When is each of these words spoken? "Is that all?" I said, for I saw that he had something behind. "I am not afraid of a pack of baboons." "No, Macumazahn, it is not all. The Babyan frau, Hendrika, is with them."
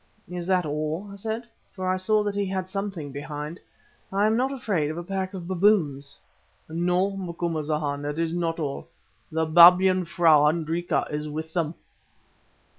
"Is 0.27 0.47
that 0.47 0.65
all?" 0.65 1.07
I 1.13 1.15
said, 1.15 1.45
for 1.73 1.87
I 1.87 1.95
saw 1.95 2.23
that 2.23 2.33
he 2.33 2.47
had 2.47 2.67
something 2.67 3.11
behind. 3.11 3.59
"I 4.11 4.25
am 4.25 4.35
not 4.35 4.51
afraid 4.51 4.89
of 4.89 4.97
a 4.97 5.03
pack 5.03 5.35
of 5.35 5.47
baboons." 5.47 6.17
"No, 6.67 7.11
Macumazahn, 7.15 8.03
it 8.05 8.17
is 8.17 8.33
not 8.33 8.57
all. 8.57 8.87
The 9.31 9.45
Babyan 9.45 10.05
frau, 10.05 10.47
Hendrika, 10.47 11.05
is 11.11 11.29
with 11.29 11.53
them." 11.53 11.75